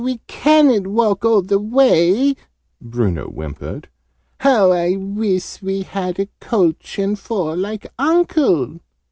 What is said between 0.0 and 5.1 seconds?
"But we ca'n't walk all the way!" Bruno whimpered. "How I